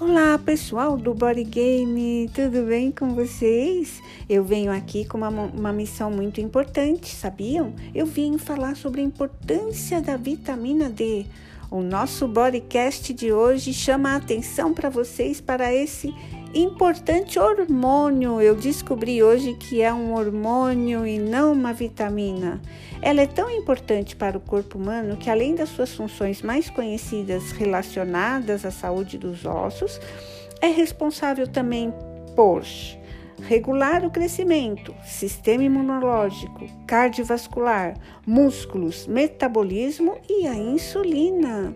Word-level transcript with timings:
Olá 0.00 0.38
pessoal 0.38 0.96
do 0.96 1.12
Body 1.12 1.44
Game, 1.44 2.30
tudo 2.32 2.64
bem 2.64 2.90
com 2.90 3.14
vocês? 3.14 4.02
Eu 4.26 4.42
venho 4.42 4.72
aqui 4.72 5.04
com 5.04 5.18
uma, 5.18 5.28
uma 5.28 5.74
missão 5.74 6.10
muito 6.10 6.40
importante, 6.40 7.14
sabiam? 7.14 7.74
Eu 7.94 8.06
vim 8.06 8.38
falar 8.38 8.76
sobre 8.76 9.02
a 9.02 9.04
importância 9.04 10.00
da 10.00 10.16
vitamina 10.16 10.88
D. 10.88 11.26
O 11.70 11.82
nosso 11.82 12.26
Bodycast 12.26 13.12
de 13.12 13.30
hoje 13.30 13.74
chama 13.74 14.12
a 14.12 14.16
atenção 14.16 14.72
para 14.72 14.88
vocês 14.88 15.38
para 15.38 15.70
esse 15.70 16.14
importante 16.54 17.38
hormônio. 17.38 18.40
Eu 18.40 18.54
descobri 18.54 19.22
hoje 19.22 19.54
que 19.54 19.82
é 19.82 19.92
um 19.92 20.14
hormônio 20.14 21.06
e 21.06 21.18
não 21.18 21.52
uma 21.52 21.72
vitamina. 21.72 22.60
Ela 23.00 23.22
é 23.22 23.26
tão 23.26 23.50
importante 23.50 24.16
para 24.16 24.36
o 24.36 24.40
corpo 24.40 24.76
humano 24.76 25.16
que, 25.16 25.30
além 25.30 25.54
das 25.54 25.68
suas 25.68 25.94
funções 25.94 26.42
mais 26.42 26.68
conhecidas 26.68 27.52
relacionadas 27.52 28.64
à 28.64 28.70
saúde 28.70 29.16
dos 29.16 29.46
ossos, 29.46 30.00
é 30.60 30.66
responsável 30.68 31.46
também 31.46 31.94
por 32.34 32.62
regular 33.42 34.04
o 34.04 34.10
crescimento, 34.10 34.94
sistema 35.04 35.64
imunológico, 35.64 36.66
cardiovascular, 36.86 37.94
músculos, 38.26 39.06
metabolismo 39.06 40.18
e 40.28 40.46
a 40.46 40.54
insulina. 40.54 41.74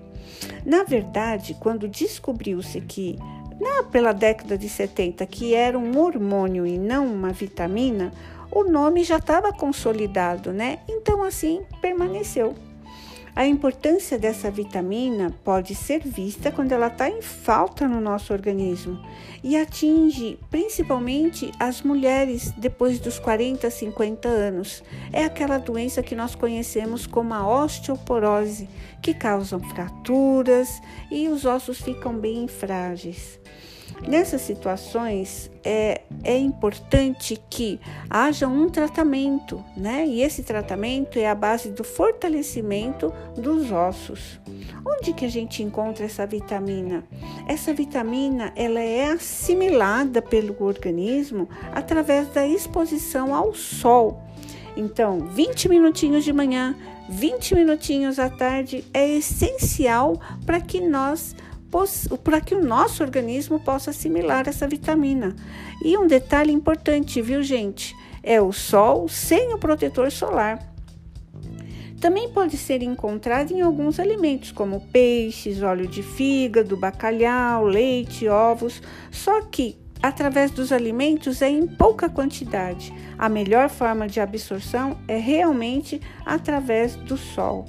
Na 0.65 0.85
verdade, 0.85 1.57
quando 1.59 1.89
descobriu-se 1.89 2.81
que 2.83 3.19
na, 3.61 3.83
pela 3.85 4.13
década 4.13 4.57
de 4.59 4.69
70, 4.69 5.27
que 5.27 5.55
era 5.55 5.79
um 5.79 5.99
hormônio 5.99 6.67
e 6.67 6.79
não 6.79 7.07
uma 7.07 7.31
vitamina, 7.31 8.13
o 8.51 8.65
nome 8.65 9.03
já 9.03 9.17
estava 9.17 9.53
consolidado, 9.53 10.53
né? 10.53 10.79
Então, 10.89 11.23
assim, 11.23 11.63
permaneceu. 11.81 12.55
A 13.37 13.45
importância 13.45 14.17
dessa 14.17 14.49
vitamina 14.49 15.35
pode 15.43 15.75
ser 15.75 16.01
vista 16.07 16.53
quando 16.53 16.71
ela 16.71 16.87
está 16.87 17.11
em 17.11 17.21
falta 17.21 17.89
no 17.89 18.01
nosso 18.01 18.33
organismo 18.33 19.05
e 19.43 19.57
atinge 19.57 20.39
principalmente 20.53 21.51
as 21.59 21.83
mulheres 21.83 22.53
depois 22.53 23.01
dos 23.01 23.19
40, 23.19 23.69
50 23.69 24.29
anos. 24.29 24.85
É 25.13 25.25
aquela 25.25 25.59
doença 25.59 26.01
que 26.01 26.15
nós 26.15 26.37
conhecemos 26.37 27.09
como 27.09 27.35
a 27.35 27.45
osteoporose, 27.65 28.69
que 29.03 29.13
causa 29.13 29.59
fraturas 29.59 30.81
e 31.11 31.27
os 31.27 31.45
ossos 31.45 31.81
ficam 31.81 32.17
bem 32.17 32.47
frágeis. 32.47 33.41
Nessas 34.07 34.43
situações 34.43 35.51
é, 35.65 36.03
é 36.23 36.37
importante 36.37 37.41
que 37.49 37.81
haja 38.11 38.47
um 38.47 38.69
tratamento, 38.69 39.65
né? 39.77 40.07
E 40.07 40.23
esse 40.23 40.43
tratamento 40.43 41.19
é 41.19 41.29
a 41.29 41.35
base 41.35 41.71
do 41.71 41.83
fortalecimento 41.83 43.13
dos 43.35 43.71
ossos. 43.71 44.39
Onde 44.85 45.15
que 45.15 45.25
a 45.25 45.31
gente 45.31 45.63
encontra 45.63 46.05
essa 46.05 46.27
vitamina? 46.27 47.05
Essa 47.49 47.73
vitamina 47.73 48.53
ela 48.55 48.81
é 48.81 49.07
assimilada 49.07 50.21
pelo 50.21 50.55
organismo 50.63 51.49
através 51.73 52.29
da 52.29 52.47
exposição 52.47 53.35
ao 53.35 53.55
sol. 53.55 54.23
Então, 54.77 55.21
20 55.21 55.69
minutinhos 55.69 56.25
de 56.25 56.33
manhã, 56.33 56.77
20 57.09 57.55
minutinhos 57.55 58.19
à 58.19 58.29
tarde 58.29 58.85
é 58.93 59.09
essencial 59.09 60.21
para 60.45 60.61
que 60.61 60.81
nós 60.81 61.35
para 62.23 62.41
que 62.41 62.55
o 62.55 62.65
nosso 62.65 63.03
organismo 63.03 63.59
possa 63.59 63.91
assimilar 63.91 64.49
essa 64.49 64.69
vitamina. 64.69 65.35
E 65.85 65.97
um 65.99 66.07
detalhe 66.07 66.53
importante, 66.53 67.21
viu, 67.21 67.43
gente? 67.43 67.97
É 68.23 68.41
o 68.41 68.53
sol 68.53 69.09
sem 69.09 69.53
o 69.53 69.59
protetor 69.59 70.11
solar. 70.13 70.59
Também 72.01 72.29
pode 72.29 72.57
ser 72.57 72.83
encontrado 72.83 73.51
em 73.51 73.61
alguns 73.61 73.99
alimentos, 73.99 74.53
como 74.53 74.83
peixes, 74.93 75.63
óleo 75.63 75.87
de 75.87 76.03
fígado, 76.03 76.77
bacalhau, 76.77 77.65
leite, 77.65 78.29
ovos, 78.29 78.83
só 79.11 79.41
que 79.41 79.77
através 80.03 80.51
dos 80.51 80.71
alimentos 80.71 81.41
é 81.41 81.49
em 81.49 81.67
pouca 81.67 82.09
quantidade. 82.09 82.93
A 83.17 83.29
melhor 83.29 83.71
forma 83.71 84.07
de 84.07 84.21
absorção 84.21 84.99
é 85.09 85.17
realmente 85.17 86.01
através 86.27 86.95
do 86.95 87.17
sol. 87.17 87.65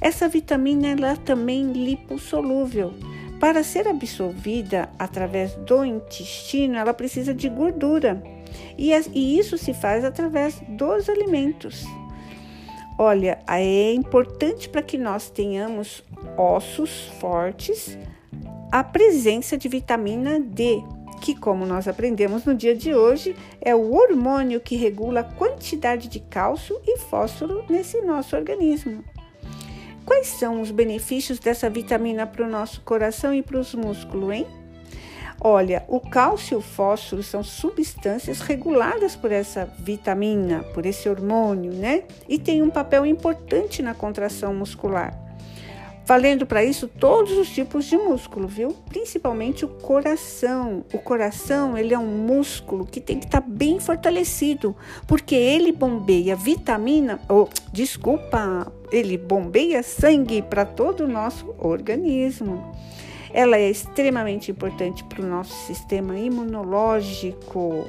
Essa 0.00 0.28
vitamina 0.28 0.88
ela 0.88 1.12
é 1.12 1.16
também 1.16 1.72
lipossolúvel. 1.72 2.92
Para 3.40 3.64
ser 3.64 3.88
absorvida 3.88 4.90
através 4.98 5.54
do 5.54 5.82
intestino, 5.82 6.76
ela 6.76 6.92
precisa 6.92 7.32
de 7.32 7.48
gordura. 7.48 8.22
E, 8.76 8.92
isso 9.38 9.56
se 9.56 9.72
faz 9.72 10.04
através 10.04 10.60
dos 10.68 11.08
alimentos. 11.08 11.86
Olha, 12.98 13.38
é 13.48 13.94
importante 13.94 14.68
para 14.68 14.82
que 14.82 14.98
nós 14.98 15.30
tenhamos 15.30 16.04
ossos 16.36 17.06
fortes 17.18 17.96
a 18.70 18.84
presença 18.84 19.56
de 19.56 19.68
vitamina 19.68 20.38
D, 20.38 20.82
que, 21.20 21.34
como 21.34 21.64
nós 21.64 21.88
aprendemos 21.88 22.44
no 22.44 22.54
dia 22.54 22.74
de 22.74 22.94
hoje, 22.94 23.34
é 23.60 23.74
o 23.74 23.94
hormônio 23.94 24.60
que 24.60 24.76
regula 24.76 25.20
a 25.20 25.24
quantidade 25.24 26.08
de 26.08 26.20
cálcio 26.20 26.78
e 26.86 26.98
fósforo 26.98 27.64
nesse 27.68 28.02
nosso 28.02 28.36
organismo. 28.36 29.02
Quais 30.10 30.26
são 30.26 30.60
os 30.60 30.72
benefícios 30.72 31.38
dessa 31.38 31.70
vitamina 31.70 32.26
para 32.26 32.44
o 32.44 32.50
nosso 32.50 32.80
coração 32.80 33.32
e 33.32 33.42
para 33.42 33.56
os 33.56 33.76
músculos, 33.76 34.32
hein? 34.32 34.46
Olha, 35.40 35.84
o 35.86 36.00
cálcio 36.00 36.56
e 36.56 36.58
o 36.58 36.60
fósforo 36.60 37.22
são 37.22 37.44
substâncias 37.44 38.40
reguladas 38.40 39.14
por 39.14 39.30
essa 39.30 39.66
vitamina, 39.78 40.64
por 40.74 40.84
esse 40.84 41.08
hormônio, 41.08 41.72
né? 41.72 42.02
E 42.28 42.40
tem 42.40 42.60
um 42.60 42.70
papel 42.70 43.06
importante 43.06 43.84
na 43.84 43.94
contração 43.94 44.52
muscular 44.52 45.16
valendo 46.10 46.44
para 46.44 46.64
isso 46.64 46.88
todos 46.88 47.38
os 47.38 47.48
tipos 47.50 47.84
de 47.84 47.96
músculo, 47.96 48.48
viu? 48.48 48.70
Principalmente 48.88 49.64
o 49.64 49.68
coração. 49.68 50.84
O 50.92 50.98
coração, 50.98 51.78
ele 51.78 51.94
é 51.94 51.98
um 52.00 52.26
músculo 52.26 52.84
que 52.84 53.00
tem 53.00 53.16
que 53.16 53.26
estar 53.26 53.40
tá 53.40 53.46
bem 53.48 53.78
fortalecido, 53.78 54.74
porque 55.06 55.36
ele 55.36 55.70
bombeia 55.70 56.34
vitamina, 56.34 57.20
ou 57.28 57.48
desculpa, 57.72 58.72
ele 58.90 59.16
bombeia 59.16 59.84
sangue 59.84 60.42
para 60.42 60.64
todo 60.64 61.04
o 61.04 61.08
nosso 61.08 61.54
organismo. 61.56 62.72
Ela 63.32 63.56
é 63.58 63.70
extremamente 63.70 64.50
importante 64.50 65.04
para 65.04 65.22
o 65.22 65.28
nosso 65.28 65.54
sistema 65.64 66.18
imunológico. 66.18 67.86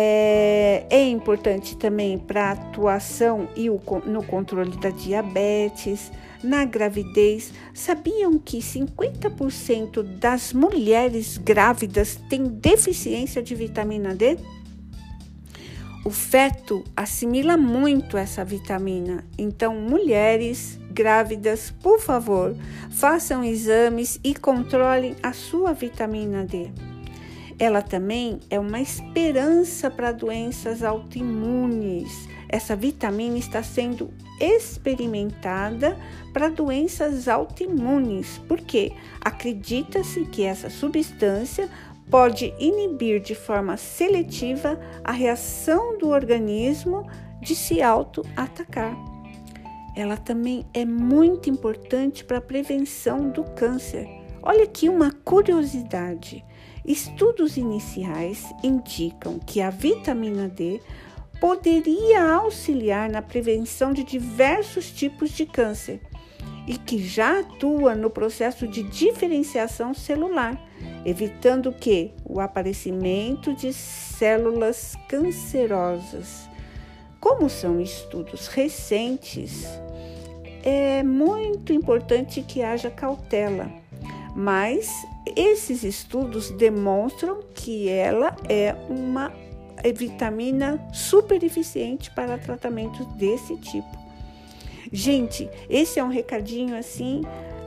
É, 0.00 0.86
é 0.90 1.08
importante 1.08 1.76
também 1.76 2.16
para 2.16 2.50
a 2.50 2.52
atuação 2.52 3.48
e 3.56 3.68
o, 3.68 3.80
no 4.06 4.22
controle 4.22 4.76
da 4.76 4.90
diabetes 4.90 6.12
na 6.40 6.64
gravidez. 6.64 7.52
Sabiam 7.74 8.38
que 8.38 8.58
50% 8.58 10.04
das 10.20 10.52
mulheres 10.52 11.36
grávidas 11.36 12.14
têm 12.28 12.44
deficiência 12.44 13.42
de 13.42 13.56
vitamina 13.56 14.14
D? 14.14 14.38
O 16.04 16.10
feto 16.10 16.84
assimila 16.96 17.56
muito 17.56 18.16
essa 18.16 18.44
vitamina, 18.44 19.24
então, 19.36 19.74
mulheres 19.74 20.78
grávidas, 20.92 21.72
por 21.82 21.98
favor, 21.98 22.54
façam 22.88 23.42
exames 23.42 24.20
e 24.22 24.32
controlem 24.32 25.16
a 25.24 25.32
sua 25.32 25.72
vitamina 25.72 26.44
D. 26.44 26.70
Ela 27.58 27.82
também 27.82 28.38
é 28.48 28.58
uma 28.58 28.80
esperança 28.80 29.90
para 29.90 30.12
doenças 30.12 30.84
autoimunes. 30.84 32.28
Essa 32.48 32.76
vitamina 32.76 33.36
está 33.36 33.62
sendo 33.62 34.10
experimentada 34.40 35.96
para 36.32 36.48
doenças 36.48 37.26
autoimunes, 37.26 38.38
porque 38.46 38.92
acredita-se 39.20 40.24
que 40.26 40.44
essa 40.44 40.70
substância 40.70 41.68
pode 42.08 42.54
inibir 42.58 43.20
de 43.20 43.34
forma 43.34 43.76
seletiva 43.76 44.78
a 45.02 45.12
reação 45.12 45.98
do 45.98 46.08
organismo 46.08 47.06
de 47.42 47.54
se 47.54 47.82
auto-atacar. 47.82 48.96
Ela 49.96 50.16
também 50.16 50.64
é 50.72 50.84
muito 50.84 51.50
importante 51.50 52.24
para 52.24 52.38
a 52.38 52.40
prevenção 52.40 53.30
do 53.30 53.42
câncer. 53.42 54.17
Olha 54.50 54.64
aqui 54.64 54.88
uma 54.88 55.12
curiosidade. 55.26 56.42
Estudos 56.82 57.58
iniciais 57.58 58.46
indicam 58.64 59.38
que 59.38 59.60
a 59.60 59.68
vitamina 59.68 60.48
D 60.48 60.80
poderia 61.38 62.32
auxiliar 62.32 63.10
na 63.10 63.20
prevenção 63.20 63.92
de 63.92 64.02
diversos 64.02 64.90
tipos 64.90 65.32
de 65.32 65.44
câncer 65.44 66.00
e 66.66 66.78
que 66.78 66.96
já 66.96 67.40
atua 67.40 67.94
no 67.94 68.08
processo 68.08 68.66
de 68.66 68.82
diferenciação 68.84 69.92
celular, 69.92 70.58
evitando 71.04 71.70
que 71.70 72.14
o 72.24 72.40
aparecimento 72.40 73.52
de 73.52 73.70
células 73.74 74.96
cancerosas. 75.10 76.48
Como 77.20 77.50
são 77.50 77.78
estudos 77.82 78.46
recentes, 78.46 79.66
é 80.62 81.02
muito 81.02 81.70
importante 81.70 82.40
que 82.40 82.62
haja 82.62 82.90
cautela, 82.90 83.70
mas 84.34 85.06
esses 85.36 85.82
estudos 85.82 86.50
demonstram 86.50 87.40
que 87.54 87.88
ela 87.88 88.34
é 88.48 88.74
uma 88.88 89.32
vitamina 89.94 90.80
super 90.92 91.42
eficiente 91.42 92.10
para 92.10 92.38
tratamentos 92.38 93.06
desse 93.14 93.56
tipo. 93.56 93.98
Gente, 94.92 95.48
esse 95.68 95.98
é 95.98 96.04
um 96.04 96.08
recadinho 96.08 96.76
assim 96.76 97.22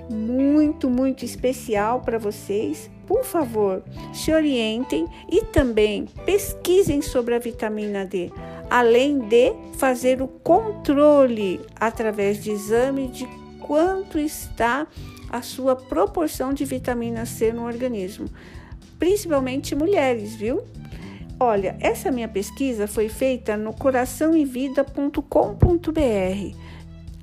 muito, 0.10 0.90
muito 0.90 1.24
especial 1.24 2.02
para 2.02 2.18
vocês. 2.18 2.90
Por 3.08 3.24
favor, 3.24 3.84
se 4.14 4.32
orientem 4.34 5.06
e 5.30 5.44
também 5.46 6.06
pesquisem 6.26 7.02
sobre 7.02 7.36
a 7.36 7.40
vitamina 7.40 8.06
D, 8.06 8.32
além 8.70 9.20
de 9.20 9.54
fazer 9.78 10.22
o 10.22 10.28
controle 10.28 11.60
através 11.80 12.42
de 12.42 12.52
exame 12.52 13.08
de 13.08 13.28
quanto 13.62 14.20
está 14.20 14.86
a 15.30 15.42
sua 15.42 15.76
proporção 15.76 16.54
de 16.54 16.66
vitamina 16.66 17.26
C 17.26 17.54
no 17.54 17.66
organismo, 17.66 18.28
principalmente 19.00 19.74
mulheres, 19.74 20.36
viu? 20.36 20.62
Olha, 21.40 21.76
essa 21.80 22.12
minha 22.12 22.28
pesquisa 22.28 22.86
foi 22.86 23.10
feita 23.10 23.58
no 23.58 23.74
coraçãoevida.com.br. 23.74 26.58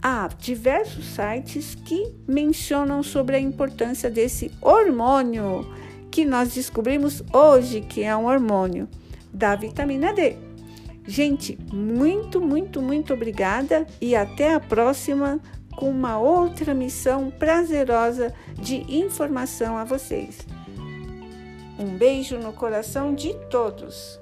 Há 0.02 0.29
diversos 0.38 1.06
sites 1.06 1.75
que 1.75 2.14
mencionam 2.26 3.02
sobre 3.02 3.37
a 3.37 3.41
importância 3.41 4.11
desse 4.11 4.50
hormônio 4.61 5.67
que 6.11 6.25
nós 6.25 6.55
descobrimos 6.55 7.23
hoje 7.32 7.81
que 7.81 8.02
é 8.02 8.17
um 8.17 8.26
hormônio 8.26 8.88
da 9.32 9.55
vitamina 9.55 10.12
D. 10.12 10.37
Gente, 11.06 11.58
muito, 11.73 12.41
muito, 12.41 12.82
muito 12.82 13.14
obrigada 13.14 13.87
e 14.00 14.14
até 14.14 14.52
a 14.52 14.61
próxima 14.61 15.41
com 15.79 15.89
uma 15.89 16.19
outra 16.19 16.75
missão 16.75 17.31
prazerosa 17.31 18.35
de 18.61 18.85
informação 18.93 19.79
a 19.79 19.85
vocês. 19.85 20.39
Um 21.79 21.97
beijo 21.97 22.37
no 22.37 22.53
coração 22.53 23.15
de 23.15 23.33
todos. 23.49 24.19